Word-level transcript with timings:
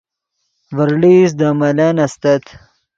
ڤرڑئیست 0.75 1.35
دے 1.39 1.47
ملن 1.59 1.95
استت 2.05 2.43